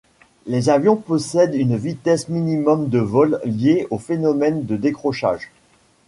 [0.47, 5.51] Les avions possèdent une vitesse minimum de vol liée au phénomène de décrochage.